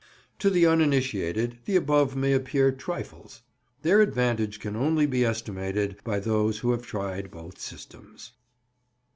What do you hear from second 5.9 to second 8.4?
by those who have tried both systems.